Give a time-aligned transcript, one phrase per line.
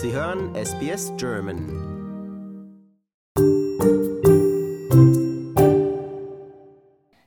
[0.00, 1.58] Sie hören SBS German.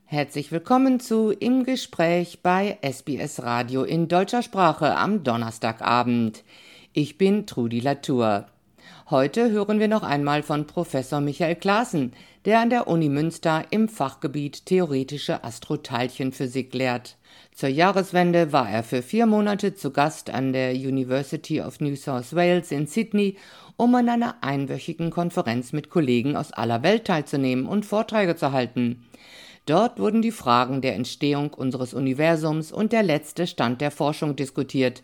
[0.05, 6.45] Herzlich willkommen zu Im Gespräch bei SBS Radio in deutscher Sprache am Donnerstagabend.
[6.93, 8.45] Ich bin Trudi Latour.
[9.09, 12.13] Heute hören wir noch einmal von Professor Michael Klaassen,
[12.45, 17.17] der an der Uni Münster im Fachgebiet Theoretische Astroteilchenphysik lehrt.
[17.53, 22.35] Zur Jahreswende war er für vier Monate zu Gast an der University of New South
[22.35, 23.35] Wales in Sydney,
[23.75, 29.03] um an einer einwöchigen Konferenz mit Kollegen aus aller Welt teilzunehmen und Vorträge zu halten.
[29.65, 35.03] Dort wurden die Fragen der Entstehung unseres Universums und der letzte Stand der Forschung diskutiert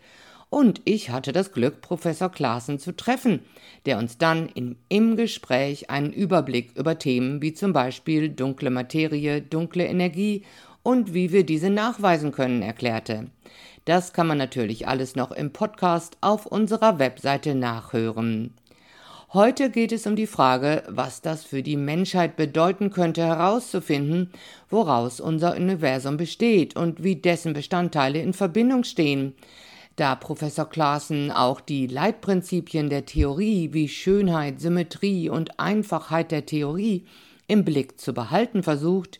[0.50, 3.42] und ich hatte das Glück, Professor Klaassen zu treffen,
[3.86, 9.42] der uns dann in, im Gespräch einen Überblick über Themen wie zum Beispiel dunkle Materie,
[9.42, 10.44] dunkle Energie
[10.84, 13.28] und wie wir diese nachweisen können erklärte.
[13.84, 18.54] Das kann man natürlich alles noch im Podcast auf unserer Webseite nachhören.
[19.34, 24.32] Heute geht es um die Frage, was das für die Menschheit bedeuten könnte, herauszufinden,
[24.70, 29.36] woraus unser Universum besteht und wie dessen Bestandteile in Verbindung stehen
[29.98, 37.06] da Professor Klaassen auch die Leitprinzipien der Theorie wie Schönheit, Symmetrie und Einfachheit der Theorie
[37.48, 39.20] im Blick zu behalten versucht,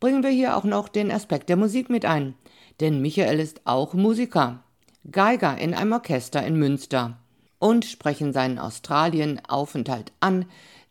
[0.00, 2.34] bringen wir hier auch noch den Aspekt der Musik mit ein.
[2.80, 4.64] Denn Michael ist auch Musiker,
[5.10, 7.18] Geiger in einem Orchester in Münster
[7.60, 10.44] und sprechen seinen Australien-Aufenthalt an,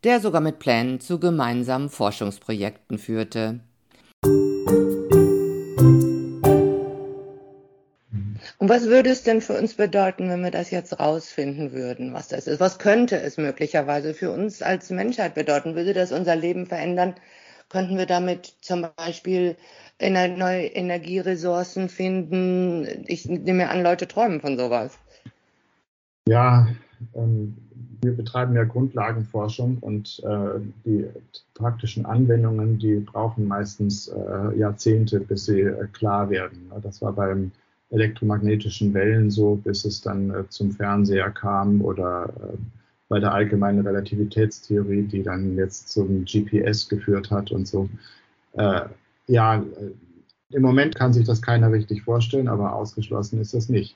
[0.05, 3.59] der sogar mit Plänen zu gemeinsamen Forschungsprojekten führte.
[8.57, 12.27] Und was würde es denn für uns bedeuten, wenn wir das jetzt rausfinden würden, was
[12.27, 12.59] das ist?
[12.59, 15.75] Was könnte es möglicherweise für uns als Menschheit bedeuten?
[15.75, 17.15] Würde das unser Leben verändern?
[17.69, 19.55] Könnten wir damit zum Beispiel
[19.99, 23.03] neue Energieressourcen finden?
[23.07, 24.97] Ich nehme an, Leute träumen von sowas.
[26.27, 26.67] Ja,
[27.15, 27.55] ähm,
[28.01, 31.05] wir betreiben ja Grundlagenforschung und äh, die
[31.55, 36.71] praktischen Anwendungen, die brauchen meistens äh, Jahrzehnte, bis sie äh, klar werden.
[36.83, 37.51] Das war beim
[37.89, 42.57] elektromagnetischen Wellen so, bis es dann äh, zum Fernseher kam oder äh,
[43.07, 47.89] bei der allgemeinen Relativitätstheorie, die dann jetzt zum GPS geführt hat und so.
[48.53, 48.81] Äh,
[49.27, 49.91] ja, äh,
[50.49, 53.95] im Moment kann sich das keiner richtig vorstellen, aber ausgeschlossen ist das nicht.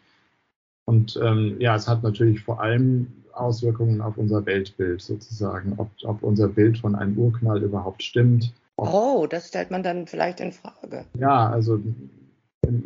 [0.86, 6.24] Und ähm, ja, es hat natürlich vor allem Auswirkungen auf unser Weltbild sozusagen, ob, ob
[6.24, 8.54] unser Bild von einem Urknall überhaupt stimmt.
[8.76, 11.06] Oh, das stellt man dann vielleicht in Frage.
[11.18, 11.80] Ja, also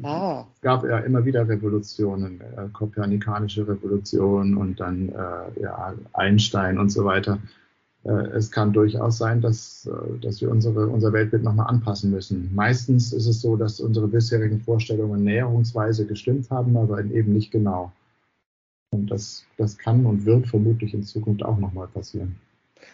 [0.03, 0.45] Ah.
[0.55, 6.89] Es gab ja immer wieder Revolutionen, äh, kopernikanische Revolution und dann äh, ja, Einstein und
[6.89, 7.39] so weiter.
[8.03, 12.53] Äh, es kann durchaus sein, dass, äh, dass wir unsere, unser Weltbild nochmal anpassen müssen.
[12.53, 17.91] Meistens ist es so, dass unsere bisherigen Vorstellungen näherungsweise gestimmt haben, aber eben nicht genau.
[18.91, 22.35] Und das, das kann und wird vermutlich in Zukunft auch nochmal passieren.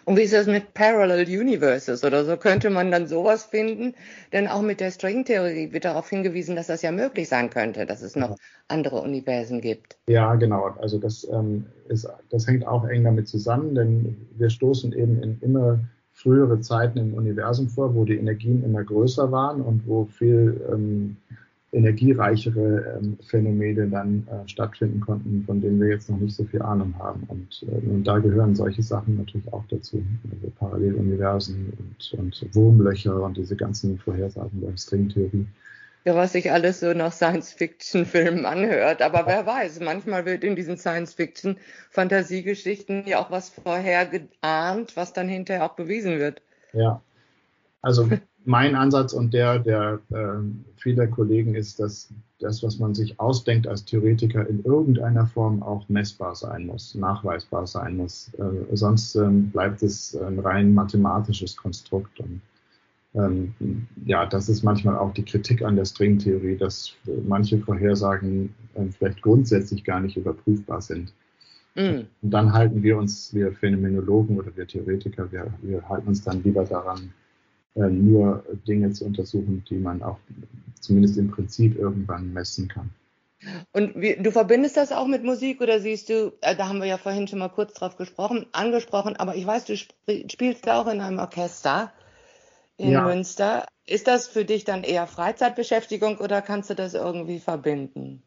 [0.10, 2.36] Und wie ist das mit Parallel Universes oder so?
[2.36, 3.94] Könnte man dann sowas finden?
[4.34, 8.02] Denn auch mit der Stringtheorie wird darauf hingewiesen, dass das ja möglich sein könnte, dass
[8.02, 8.36] es noch
[8.68, 9.98] andere Universen gibt.
[10.08, 10.76] Ja, genau.
[10.82, 15.38] Also das, ähm, ist, das hängt auch eng damit zusammen, denn wir stoßen eben in
[15.42, 15.78] immer
[16.12, 21.18] frühere Zeiten im Universum vor, wo die Energien immer größer waren und wo viel ähm,
[21.72, 26.62] energiereichere ähm, Phänomene dann äh, stattfinden konnten, von denen wir jetzt noch nicht so viel
[26.62, 27.24] Ahnung haben.
[27.28, 30.04] Und, äh, und da gehören solche Sachen natürlich auch dazu.
[30.32, 35.46] Also Paralleluniversen und, und Wurmlöcher und diese ganzen Vorhersagen der Stringtheorie.
[36.06, 39.02] Ja, was sich alles so nach Science-Fiction-Filmen anhört.
[39.02, 45.28] Aber wer weiß, manchmal wird in diesen Science-Fiction-Fantasiegeschichten ja auch was vorher geahnt, was dann
[45.28, 46.42] hinterher auch bewiesen wird.
[46.74, 47.02] Ja,
[47.82, 48.10] also
[48.46, 50.40] mein Ansatz und der der äh,
[50.78, 55.88] vieler Kollegen ist, dass das, was man sich ausdenkt als Theoretiker, in irgendeiner Form auch
[55.90, 58.32] messbar sein muss, nachweisbar sein muss.
[58.38, 62.20] Äh, sonst ähm, bleibt es ein rein mathematisches Konstrukt.
[62.20, 62.42] Und
[63.14, 63.54] ähm,
[64.06, 66.94] ja, das ist manchmal auch die Kritik an der Stringtheorie, dass
[67.28, 71.14] manche Vorhersagen äh, vielleicht grundsätzlich gar nicht überprüfbar sind.
[71.76, 72.06] Mm.
[72.22, 76.42] Und dann halten wir uns, wir Phänomenologen oder wir Theoretiker, wir, wir halten uns dann
[76.44, 77.12] lieber daran,
[77.76, 80.20] nur Dinge zu untersuchen, die man auch
[80.80, 82.90] zumindest im Prinzip irgendwann messen kann.
[83.72, 86.88] Und wie, du verbindest das auch mit Musik oder siehst du, äh, da haben wir
[86.88, 89.96] ja vorhin schon mal kurz drauf gesprochen, angesprochen, aber ich weiß, du sp
[90.28, 91.92] spielst ja auch in einem Orchester
[92.76, 93.04] in ja.
[93.04, 93.66] Münster.
[93.86, 98.22] Ist das für dich dann eher Freizeitbeschäftigung oder kannst du das irgendwie verbinden?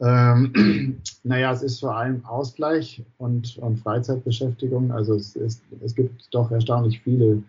[0.00, 4.92] Ähm, naja, es ist vor allem Ausgleich und, und Freizeitbeschäftigung.
[4.92, 7.42] Also es, ist, es gibt doch erstaunlich viele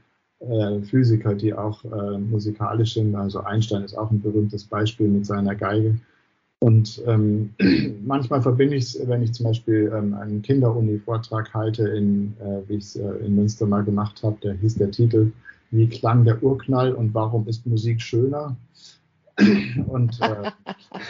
[0.50, 3.16] äh, Physiker, die auch äh, musikalisch sind.
[3.16, 6.00] Also Einstein ist auch ein berühmtes Beispiel mit seiner Geige.
[6.60, 7.54] Und ähm,
[8.06, 12.76] manchmal verbinde ich es, wenn ich zum Beispiel ähm, einen Kinderuni-Vortrag halte, in, äh, wie
[12.76, 15.32] ich es äh, in Münster mal gemacht habe, der hieß der Titel
[15.72, 18.56] Wie klang der Urknall und warum ist Musik schöner?
[19.88, 20.52] und äh,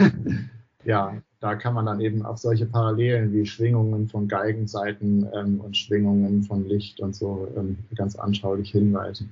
[0.86, 1.14] ja,
[1.46, 6.42] da kann man dann eben auf solche Parallelen wie Schwingungen von Geigenseiten ähm, und Schwingungen
[6.42, 9.30] von Licht und so ähm, ganz anschaulich hinweisen.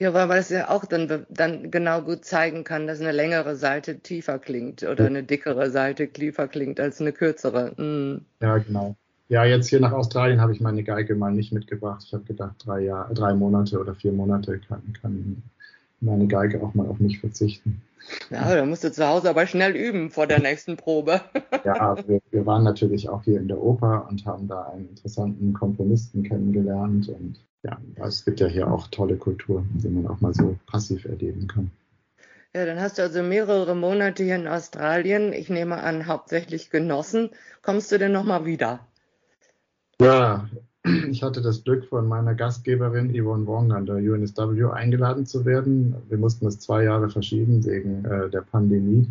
[0.00, 3.54] Ja, weil man es ja auch dann, dann genau gut zeigen kann, dass eine längere
[3.54, 7.72] Seite tiefer klingt oder eine dickere Seite tiefer klingt als eine kürzere.
[7.76, 8.22] Mhm.
[8.40, 8.96] Ja, genau.
[9.28, 12.02] Ja, jetzt hier nach Australien habe ich meine Geige mal nicht mitgebracht.
[12.04, 15.40] Ich habe gedacht, drei, Jahr, drei Monate oder vier Monate kann, kann
[16.02, 17.80] meine Geige auch mal auf mich verzichten.
[18.30, 21.20] Ja, da musst du zu Hause aber schnell üben vor der nächsten Probe.
[21.64, 25.52] ja, wir, wir, waren natürlich auch hier in der Oper und haben da einen interessanten
[25.52, 30.34] Komponisten kennengelernt und ja, es gibt ja hier auch tolle Kultur, die man auch mal
[30.34, 31.70] so passiv erleben kann.
[32.54, 37.30] Ja, dann hast du also mehrere Monate hier in Australien, ich nehme an, hauptsächlich genossen.
[37.62, 38.80] Kommst du denn nochmal wieder?
[40.00, 40.48] Ja,
[40.84, 45.94] ich hatte das Glück, von meiner Gastgeberin Yvonne Wong an der UNSW eingeladen zu werden.
[46.08, 49.08] Wir mussten es zwei Jahre verschieben wegen äh, der Pandemie.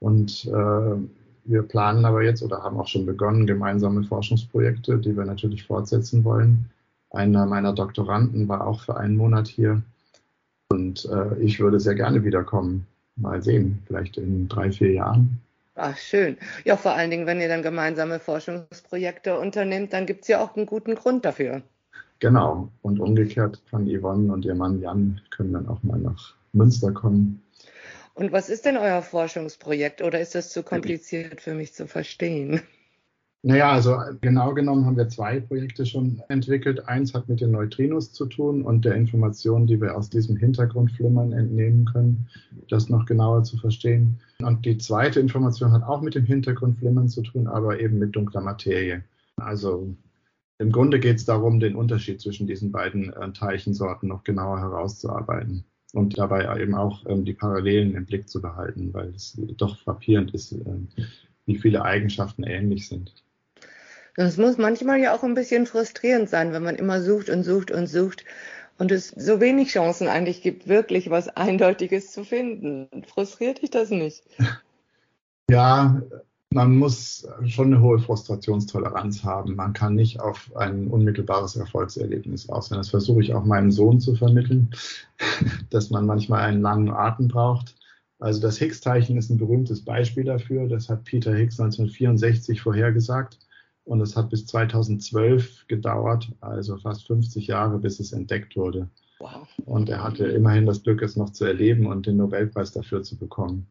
[0.00, 0.96] Und äh,
[1.44, 6.24] wir planen aber jetzt oder haben auch schon begonnen, gemeinsame Forschungsprojekte, die wir natürlich fortsetzen
[6.24, 6.68] wollen.
[7.10, 9.82] Einer meiner Doktoranden war auch für einen Monat hier.
[10.70, 12.86] Und äh, ich würde sehr gerne wiederkommen.
[13.16, 15.40] Mal sehen, vielleicht in drei, vier Jahren.
[15.80, 16.36] Ach, schön.
[16.64, 20.56] Ja, vor allen Dingen, wenn ihr dann gemeinsame Forschungsprojekte unternehmt, dann gibt es ja auch
[20.56, 21.62] einen guten Grund dafür.
[22.18, 22.72] Genau.
[22.82, 27.42] Und umgekehrt kann Yvonne und ihr Mann Jan können dann auch mal nach Münster kommen.
[28.14, 32.60] Und was ist denn euer Forschungsprojekt oder ist das zu kompliziert für mich zu verstehen?
[33.42, 36.88] Naja, also genau genommen haben wir zwei Projekte schon entwickelt.
[36.88, 41.32] Eins hat mit den Neutrinos zu tun und der Information, die wir aus diesem Hintergrundflimmern
[41.32, 42.28] entnehmen können,
[42.68, 44.18] das noch genauer zu verstehen.
[44.42, 48.40] Und die zweite Information hat auch mit dem Hintergrundflimmern zu tun, aber eben mit dunkler
[48.40, 49.04] Materie.
[49.36, 49.94] Also
[50.58, 55.64] im Grunde geht es darum, den Unterschied zwischen diesen beiden äh, Teilchensorten noch genauer herauszuarbeiten
[55.92, 60.34] und dabei eben auch ähm, die Parallelen im Blick zu behalten, weil es doch frappierend
[60.34, 60.64] ist, äh,
[61.46, 63.14] wie viele Eigenschaften ähnlich sind.
[64.18, 67.70] Das muss manchmal ja auch ein bisschen frustrierend sein, wenn man immer sucht und sucht
[67.70, 68.24] und sucht
[68.76, 72.88] und es so wenig Chancen eigentlich gibt, wirklich was Eindeutiges zu finden.
[73.06, 74.24] Frustriert dich das nicht?
[75.50, 76.02] Ja,
[76.50, 79.56] man muss schon eine hohe Frustrationstoleranz haben.
[79.56, 82.76] Man kann nicht auf ein unmittelbares Erfolgserlebnis aus sein.
[82.76, 84.68] Das versuche ich auch meinem Sohn zu vermitteln,
[85.70, 87.76] dass man manchmal einen langen Atem braucht.
[88.18, 90.68] Also das Higgs-Teilchen ist ein berühmtes Beispiel dafür.
[90.68, 93.38] Das hat Peter Higgs 1964 vorhergesagt.
[93.88, 98.90] Und es hat bis 2012 gedauert, also fast 50 Jahre, bis es entdeckt wurde.
[99.18, 99.48] Wow.
[99.64, 103.16] Und er hatte immerhin das Glück, es noch zu erleben und den Nobelpreis dafür zu
[103.16, 103.66] bekommen.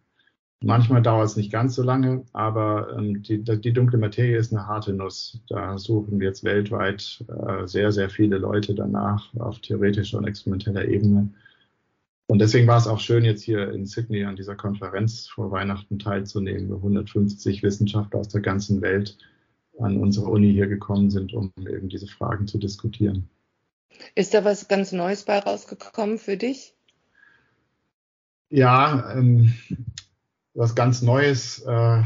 [0.63, 4.65] Manchmal dauert es nicht ganz so lange, aber ähm, die, die, dunkle Materie ist eine
[4.65, 5.39] harte Nuss.
[5.49, 11.29] Da suchen jetzt weltweit äh, sehr, sehr viele Leute danach auf theoretischer und experimenteller Ebene.
[12.25, 15.99] Und deswegen war es auch schön, jetzt hier in Sydney an dieser Konferenz vor Weihnachten
[15.99, 19.15] teilzunehmen, wo 150 Wissenschaftler aus der ganzen Welt
[19.79, 23.29] an unsere Uni hier gekommen sind, um eben diese Fragen zu diskutieren.
[24.15, 26.75] Ist da was ganz Neues bei rausgekommen für dich?
[28.49, 29.53] Ja, ähm,
[30.53, 31.59] was ganz Neues.
[31.59, 32.03] Äh,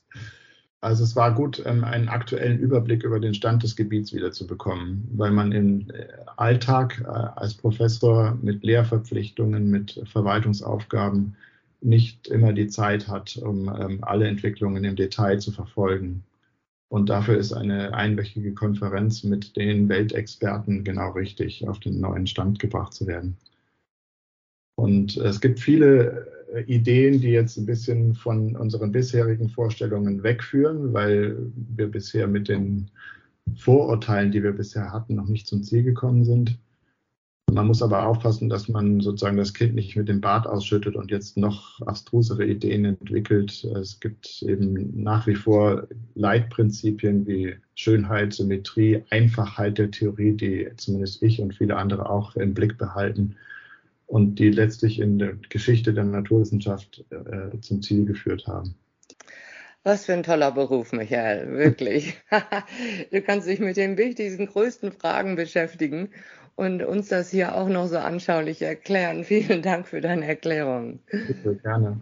[0.80, 4.46] also es war gut, ähm, einen aktuellen Überblick über den Stand des Gebiets wieder zu
[4.46, 6.06] bekommen, weil man im äh,
[6.36, 11.36] Alltag äh, als Professor mit Lehrverpflichtungen, mit Verwaltungsaufgaben
[11.80, 16.24] nicht immer die Zeit hat, um ähm, alle Entwicklungen im Detail zu verfolgen.
[16.94, 22.60] Und dafür ist eine einwöchige Konferenz mit den Weltexperten genau richtig, auf den neuen Stand
[22.60, 23.36] gebracht zu werden.
[24.76, 30.92] Und es gibt viele äh, Ideen, die jetzt ein bisschen von unseren bisherigen Vorstellungen wegführen,
[30.92, 31.36] weil
[31.76, 32.88] wir bisher mit den
[33.56, 36.60] Vorurteilen, die wir bisher hatten, noch nicht zum Ziel gekommen sind.
[37.52, 41.10] Man muss aber aufpassen, dass man sozusagen das Kind nicht mit dem Bart ausschüttet und
[41.12, 43.62] jetzt noch abstrusere Ideen entwickelt.
[43.64, 51.22] Es gibt eben nach wie vor Leitprinzipien wie Schönheit, Symmetrie, Einfachheit der Theorie, die zumindest
[51.22, 53.36] ich und viele andere auch im Blick behalten
[54.06, 58.74] und die letztlich in der Geschichte der Naturwissenschaft äh, zum Ziel geführt haben.
[59.82, 62.16] Was für ein toller Beruf, Michael, wirklich.
[63.12, 66.08] du kannst dich mit den wichtigsten, größten Fragen beschäftigen
[66.56, 69.24] und uns das hier auch noch so anschaulich erklären.
[69.24, 71.00] Vielen Dank für deine Erklärung.
[71.10, 72.00] Bitte, gerne.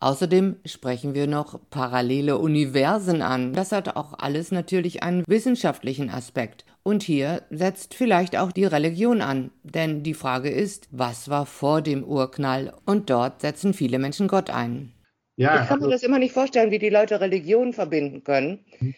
[0.00, 3.52] Außerdem sprechen wir noch parallele Universen an.
[3.52, 6.64] Das hat auch alles natürlich einen wissenschaftlichen Aspekt.
[6.84, 9.50] Und hier setzt vielleicht auch die Religion an.
[9.64, 12.72] Denn die Frage ist, was war vor dem Urknall?
[12.86, 14.92] Und dort setzen viele Menschen Gott ein.
[15.36, 18.64] Ja, ich kann also, mir das immer nicht vorstellen, wie die Leute Religion verbinden können,
[18.78, 18.94] hm.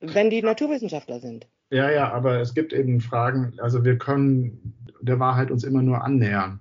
[0.00, 1.46] wenn die Naturwissenschaftler sind.
[1.70, 6.04] Ja, ja, aber es gibt eben Fragen, also wir können der Wahrheit uns immer nur
[6.04, 6.60] annähern.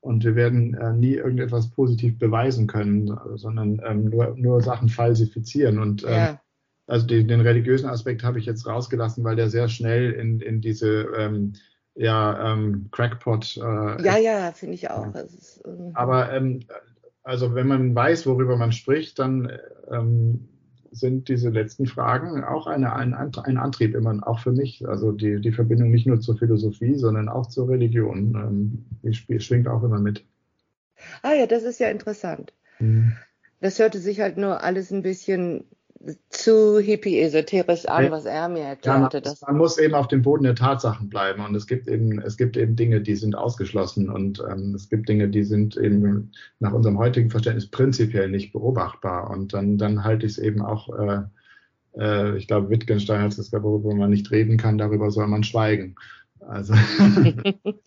[0.00, 5.78] Und wir werden äh, nie irgendetwas positiv beweisen können, sondern ähm, nur, nur Sachen falsifizieren.
[5.80, 6.40] Und ähm, ja.
[6.86, 10.60] also den, den, religiösen Aspekt habe ich jetzt rausgelassen, weil der sehr schnell in, in
[10.60, 11.54] diese ähm,
[11.94, 13.56] ja, ähm, Crackpot.
[13.56, 13.60] Äh,
[14.04, 15.12] ja, ja, finde ich auch.
[15.14, 16.60] Ist, ähm, aber ähm,
[17.24, 19.50] also wenn man weiß, worüber man spricht, dann
[20.90, 24.88] sind diese letzten Fragen auch eine, ein, ein Antrieb immer, auch für mich.
[24.88, 28.34] Also die, die Verbindung nicht nur zur Philosophie, sondern auch zur Religion.
[28.34, 30.24] Ähm, die schwingt auch immer mit.
[31.22, 32.52] Ah ja, das ist ja interessant.
[32.78, 33.12] Mhm.
[33.60, 35.64] Das hörte sich halt nur alles ein bisschen
[36.30, 39.18] zu hippie-esoterisch an, was er mir erklärte.
[39.18, 42.20] Ja, man, man, muss eben auf dem Boden der Tatsachen bleiben und es gibt eben,
[42.20, 46.30] es gibt eben Dinge, die sind ausgeschlossen und ähm, es gibt Dinge, die sind eben
[46.60, 50.88] nach unserem heutigen Verständnis prinzipiell nicht beobachtbar und dann, dann halte ich es eben auch,
[50.96, 51.22] äh,
[51.98, 55.42] äh, ich glaube, Wittgenstein hat es gesagt, worüber man nicht reden kann, darüber soll man
[55.42, 55.96] schweigen.
[56.40, 56.74] Also.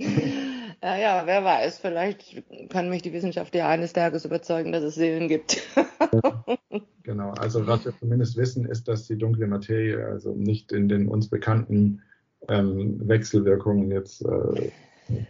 [0.83, 4.95] ja, ja, wer weiß, vielleicht kann mich die Wissenschaft ja eines Tages überzeugen, dass es
[4.95, 5.61] Seelen gibt.
[7.03, 11.07] Genau, also was wir zumindest wissen, ist, dass die dunkle Materie also nicht in den
[11.07, 12.01] uns bekannten
[12.47, 14.23] ähm, Wechselwirkungen jetzt.
[14.23, 14.71] Äh,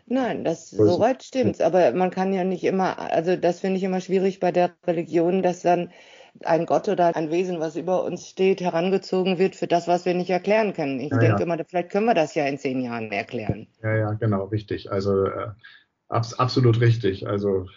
[0.05, 1.61] Nein, das soweit stimmt's.
[1.61, 5.41] Aber man kann ja nicht immer, also das finde ich immer schwierig bei der Religion,
[5.41, 5.89] dass dann
[6.43, 10.13] ein Gott oder ein Wesen, was über uns steht, herangezogen wird für das, was wir
[10.13, 10.99] nicht erklären können.
[10.99, 11.43] Ich ja, denke ja.
[11.43, 13.67] immer, vielleicht können wir das ja in zehn Jahren erklären.
[13.83, 14.91] Ja, ja, genau, richtig.
[14.91, 15.49] Also äh,
[16.07, 17.27] abs absolut richtig.
[17.27, 17.67] Also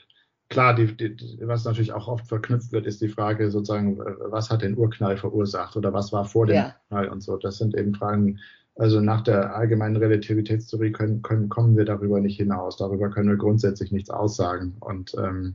[0.48, 4.62] klar, die, die, was natürlich auch oft verknüpft wird, ist die Frage sozusagen, was hat
[4.62, 6.74] den Urknall verursacht oder was war vor dem ja.
[6.90, 7.36] Urknall und so.
[7.36, 8.38] Das sind eben Fragen,
[8.76, 12.76] also nach der allgemeinen Relativitätstheorie können, können, kommen wir darüber nicht hinaus.
[12.76, 14.76] Darüber können wir grundsätzlich nichts aussagen.
[14.80, 15.54] Und ähm,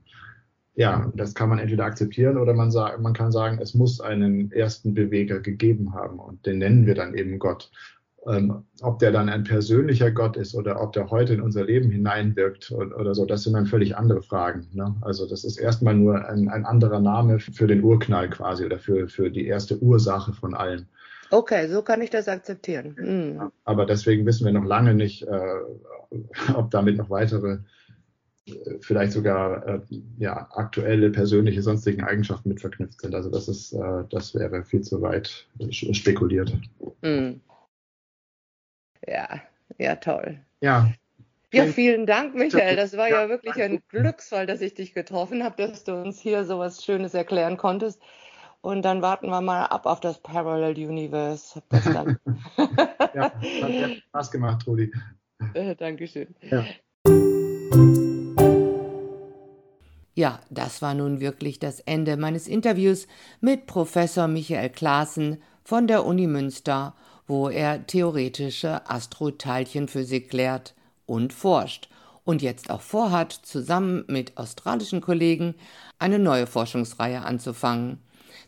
[0.75, 4.93] ja, das kann man entweder akzeptieren oder man, man kann sagen, es muss einen ersten
[4.93, 7.69] Beweger gegeben haben und den nennen wir dann eben Gott.
[8.27, 11.89] Ähm, ob der dann ein persönlicher Gott ist oder ob der heute in unser Leben
[11.89, 14.67] hineinwirkt oder, oder so, das sind dann völlig andere Fragen.
[14.73, 14.95] Ne?
[15.01, 19.07] Also das ist erstmal nur ein, ein, anderer Name für den Urknall quasi oder für,
[19.07, 20.85] für die erste Ursache von allem.
[21.31, 22.95] Okay, so kann ich das akzeptieren.
[22.99, 23.51] Mhm.
[23.63, 25.59] aber deswegen wissen wir noch lange nicht, äh,
[26.55, 27.59] ob damit noch weitere,
[28.47, 29.79] äh, vielleicht sogar äh,
[30.17, 33.15] ja, aktuelle, persönliche, sonstigen Eigenschaften mit verknüpft sind.
[33.15, 36.57] Also das ist, äh, das wäre viel zu weit spekuliert.
[37.01, 37.41] Mhm.
[39.07, 39.41] Ja,
[39.77, 40.39] ja, toll.
[40.61, 40.91] Ja.
[41.51, 42.75] Ja, vielen Dank, Michael.
[42.75, 46.45] Das war ja, wirklich ein Glücksfall, dass ich dich getroffen habe, dass du uns hier
[46.45, 47.99] so was Schönes erklären konntest.
[48.61, 51.61] Und dann warten wir mal ab auf das Parallel Universe.
[53.15, 54.91] ja, hat Spaß gemacht, Rudi.
[55.53, 56.35] Äh, Dankeschön.
[56.41, 56.65] Ja.
[60.13, 63.07] Ja, das war nun wirklich das Ende meines Interviews
[63.39, 66.93] mit Professor Michael Klaassen von der Uni Münster
[67.29, 70.73] wo er theoretische Astroteilchenphysik lehrt
[71.05, 71.87] und forscht
[72.23, 75.53] und jetzt auch vorhat, zusammen mit australischen Kollegen
[75.99, 77.99] eine neue Forschungsreihe anzufangen.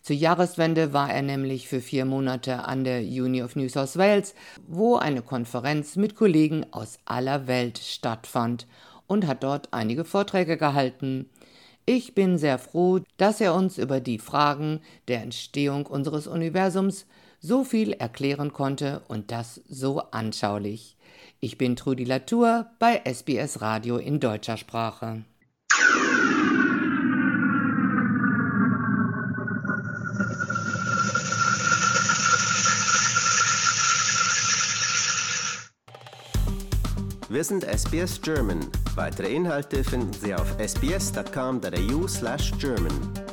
[0.01, 4.33] Zur Jahreswende war er nämlich für vier Monate an der Uni of New South Wales,
[4.67, 8.65] wo eine Konferenz mit Kollegen aus aller Welt stattfand
[9.05, 11.29] und hat dort einige Vorträge gehalten.
[11.85, 17.05] Ich bin sehr froh, dass er uns über die Fragen der Entstehung unseres Universums
[17.41, 20.95] so viel erklären konnte und das so anschaulich.
[21.39, 25.23] Ich bin Trudi Latour bei SBS Radio in deutscher Sprache.
[37.29, 38.59] Wir sind SBS German.
[38.95, 43.30] Weitere Inhalte finden Sie auf sbs.com.au/german.